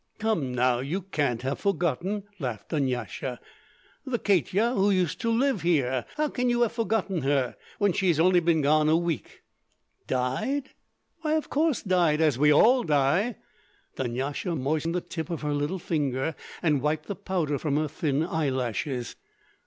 [0.17, 3.39] "Come, now, you can't have forgotten!" laughed Dunyasha.
[4.03, 6.05] "The Katya who used to live here.
[6.17, 9.43] How can you have forgotten her, when she has been gone only a week?"
[10.07, 10.71] "Died?"
[11.21, 13.35] "Why, of course died, as all die."
[13.95, 16.33] Dunyasha moistened the tip of her little finger
[16.63, 19.15] and wiped the powder from her thin eye lashes.